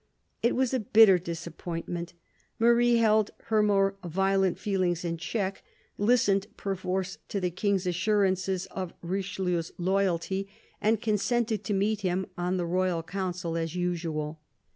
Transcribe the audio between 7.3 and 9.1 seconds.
the King's assurances of